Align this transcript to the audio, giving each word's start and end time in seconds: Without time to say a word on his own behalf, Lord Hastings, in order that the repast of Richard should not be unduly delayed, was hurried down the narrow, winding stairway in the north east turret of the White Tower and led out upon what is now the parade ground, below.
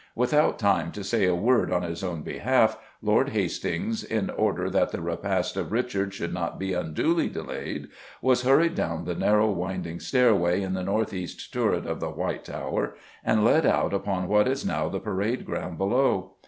Without 0.15 0.57
time 0.57 0.91
to 0.93 1.03
say 1.03 1.25
a 1.25 1.35
word 1.35 1.71
on 1.71 1.83
his 1.83 2.03
own 2.03 2.23
behalf, 2.23 2.75
Lord 3.03 3.29
Hastings, 3.29 4.03
in 4.03 4.31
order 4.31 4.67
that 4.67 4.91
the 4.91 4.99
repast 4.99 5.55
of 5.55 5.71
Richard 5.71 6.11
should 6.11 6.33
not 6.33 6.57
be 6.57 6.73
unduly 6.73 7.29
delayed, 7.29 7.87
was 8.19 8.41
hurried 8.41 8.73
down 8.73 9.05
the 9.05 9.13
narrow, 9.13 9.51
winding 9.51 9.99
stairway 9.99 10.63
in 10.63 10.73
the 10.73 10.81
north 10.81 11.13
east 11.13 11.53
turret 11.53 11.85
of 11.85 11.99
the 11.99 12.09
White 12.09 12.45
Tower 12.45 12.95
and 13.23 13.45
led 13.45 13.63
out 13.67 13.93
upon 13.93 14.27
what 14.27 14.47
is 14.47 14.65
now 14.65 14.89
the 14.89 14.99
parade 14.99 15.45
ground, 15.45 15.77
below. 15.77 16.33